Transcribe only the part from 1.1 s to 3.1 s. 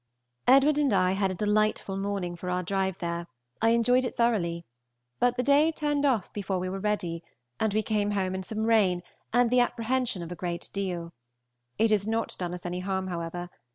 had a delightful morning for our drive